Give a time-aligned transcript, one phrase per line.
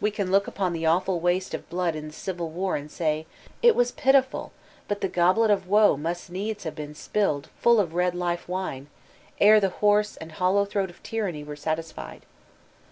[0.00, 3.26] We can kx>k upon the awful waste of blood in the Civil War and say,
[3.62, 4.52] "It was pitiful,
[4.86, 8.86] but the goUel of woe must needs have been spilled full of red life wine,
[9.40, 12.24] ere the hoarse and hollow throat of tyranny were satisfied.